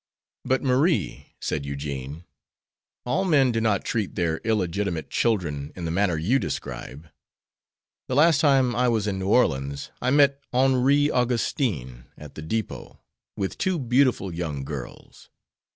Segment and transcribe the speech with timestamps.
[0.43, 2.23] "But, Marie," said Eugene,
[3.05, 7.07] "all men do not treat their illegitimate children in the manner you describe.
[8.07, 12.99] The last time I was in New Orleans I met Henri Augustine at the depot,
[13.37, 15.29] with two beautiful young girls.